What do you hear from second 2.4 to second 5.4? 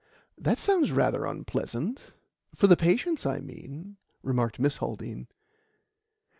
for the patients, I mean," remarked Miss Haldean.